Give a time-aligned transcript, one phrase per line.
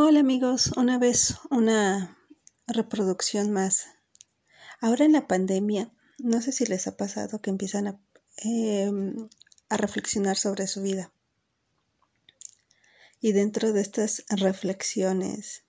[0.00, 2.16] Hola amigos, una vez una
[2.68, 3.86] reproducción más.
[4.80, 8.00] Ahora en la pandemia, no sé si les ha pasado que empiezan a,
[8.36, 9.28] em,
[9.68, 11.12] a reflexionar sobre su vida.
[13.20, 15.64] Y dentro de estas reflexiones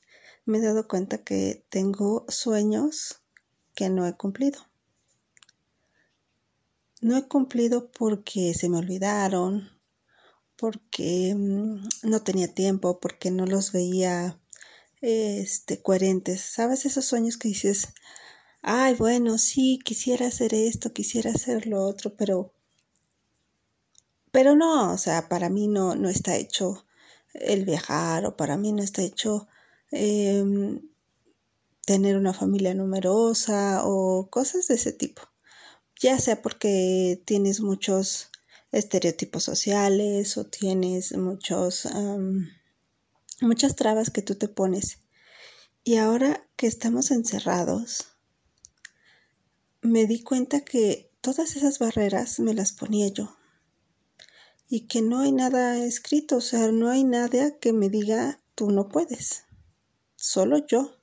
[0.46, 3.23] me he dado cuenta que tengo sueños
[3.73, 4.59] que no he cumplido.
[7.02, 9.79] No he cumplido porque se me olvidaron,
[10.60, 14.40] porque mm, no tenía tiempo, porque no los veía
[15.02, 16.41] este, coherentes.
[16.41, 17.90] ¿Sabes esos sueños que dices,
[18.62, 22.54] ay, bueno, sí, quisiera hacer esto, quisiera hacer lo otro, pero,
[24.32, 26.85] pero no, o sea, para mí no, no está hecho
[27.34, 29.48] el viajar o para mí no está hecho
[29.91, 30.82] em,
[31.85, 35.21] tener una familia numerosa o cosas de ese tipo.
[36.02, 38.30] Ya sea porque tienes muchos
[38.72, 41.88] estereotipos sociales o tienes muchos,
[43.41, 45.00] muchas trabas que tú te pones.
[45.84, 48.08] Y ahora que estamos encerrados,
[49.82, 53.35] me di cuenta que todas esas barreras me las ponía yo.
[54.68, 58.70] Y que no hay nada escrito, o sea, no hay nada que me diga tú
[58.71, 59.46] no puedes.
[60.15, 60.96] Solo yo.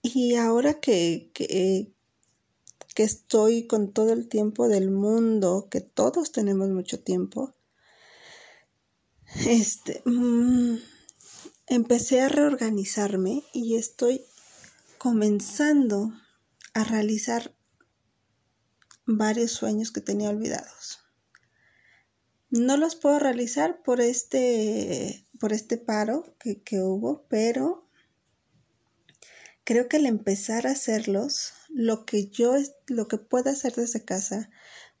[0.00, 1.92] Y ahora que, que,
[2.94, 7.54] que estoy con todo el tiempo del mundo, que todos tenemos mucho tiempo,
[9.46, 10.76] este, mm,
[11.66, 14.24] empecé a reorganizarme y estoy
[14.98, 16.12] comenzando
[16.74, 17.54] a realizar
[19.06, 21.00] varios sueños que tenía olvidados.
[22.50, 27.88] No los puedo realizar por este, por este paro que, que hubo, pero
[29.64, 32.54] creo que al empezar a hacerlos, lo que yo,
[32.86, 34.50] lo que puedo hacer desde casa,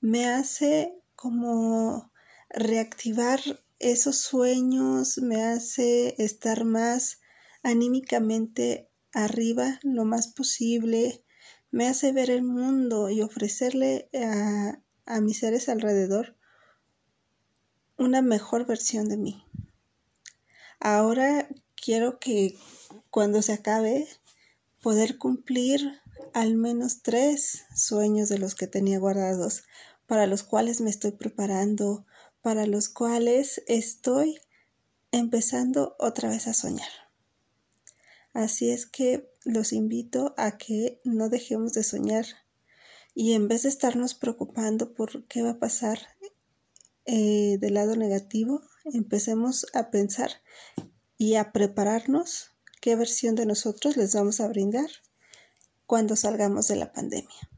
[0.00, 2.12] me hace como
[2.50, 3.40] reactivar
[3.78, 7.20] esos sueños, me hace estar más
[7.62, 11.24] anímicamente arriba lo más posible,
[11.70, 16.36] me hace ver el mundo y ofrecerle a, a mis seres alrededor
[17.96, 19.44] una mejor versión de mí.
[20.80, 22.58] Ahora quiero que
[23.10, 24.08] cuando se acabe
[24.82, 26.00] poder cumplir
[26.34, 29.62] al menos tres sueños de los que tenía guardados,
[30.06, 32.04] para los cuales me estoy preparando,
[32.42, 34.40] para los cuales estoy
[35.12, 36.88] empezando otra vez a soñar.
[38.32, 42.26] Así es que los invito a que no dejemos de soñar
[43.14, 45.98] y en vez de estarnos preocupando por qué va a pasar
[47.04, 48.62] eh, del lado negativo,
[48.92, 50.30] empecemos a pensar
[51.18, 52.51] y a prepararnos
[52.82, 54.90] qué versión de nosotros les vamos a brindar
[55.86, 57.48] cuando salgamos de la pandemia.